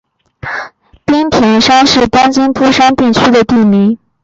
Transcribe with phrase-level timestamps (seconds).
[1.05, 3.99] 滨田山是东京都杉并区的地名。